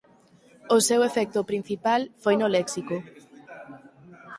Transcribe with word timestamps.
O 0.75 0.77
seu 0.87 0.99
efecto 1.09 1.47
principal 1.51 2.01
foi 2.23 2.35
no 2.37 2.47
léxico. 2.55 2.95